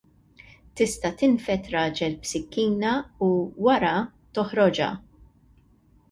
[0.79, 2.93] Tista' tinfed raġel b'sikkina
[3.27, 3.29] u,
[3.67, 3.91] wara,
[4.39, 4.89] toħroġha.